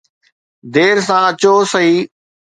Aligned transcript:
دير 0.73 0.95
سان 1.07 1.21
اچو 1.29 1.53
صحيح. 1.71 1.99